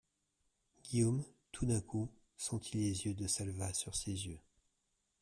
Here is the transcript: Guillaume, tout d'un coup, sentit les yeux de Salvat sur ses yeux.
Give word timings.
Guillaume, 0.83 1.23
tout 1.51 1.67
d'un 1.67 1.79
coup, 1.79 2.09
sentit 2.35 2.77
les 2.77 3.05
yeux 3.05 3.13
de 3.13 3.27
Salvat 3.27 3.71
sur 3.75 3.93
ses 3.93 4.09
yeux. 4.25 4.39